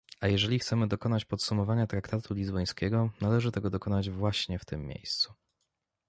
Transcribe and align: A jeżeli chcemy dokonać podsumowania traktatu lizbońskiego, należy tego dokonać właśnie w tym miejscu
A 0.21 0.27
jeżeli 0.27 0.59
chcemy 0.59 0.87
dokonać 0.87 1.25
podsumowania 1.25 1.87
traktatu 1.87 2.33
lizbońskiego, 2.33 3.09
należy 3.21 3.51
tego 3.51 3.69
dokonać 3.69 4.09
właśnie 4.09 4.59
w 4.59 4.65
tym 4.65 4.87
miejscu 4.87 5.33